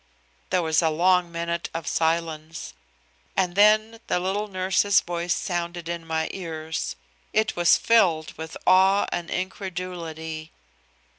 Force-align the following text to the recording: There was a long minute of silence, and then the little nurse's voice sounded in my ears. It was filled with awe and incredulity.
There 0.49 0.63
was 0.63 0.81
a 0.81 0.89
long 0.89 1.31
minute 1.31 1.69
of 1.75 1.85
silence, 1.85 2.73
and 3.37 3.53
then 3.53 3.99
the 4.07 4.19
little 4.19 4.47
nurse's 4.47 4.99
voice 5.01 5.35
sounded 5.35 5.87
in 5.87 6.07
my 6.07 6.27
ears. 6.31 6.95
It 7.33 7.55
was 7.55 7.77
filled 7.77 8.35
with 8.35 8.57
awe 8.65 9.05
and 9.11 9.29
incredulity. 9.29 10.51